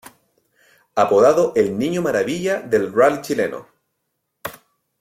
[0.95, 3.67] Apodado el "Niño Maravilla" del Rally Chileno.